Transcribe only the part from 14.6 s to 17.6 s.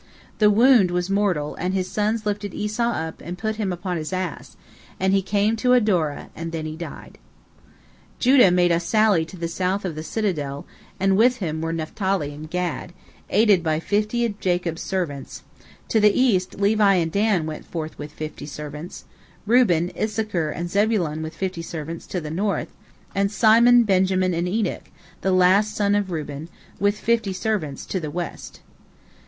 servants; to the east Levi and Dan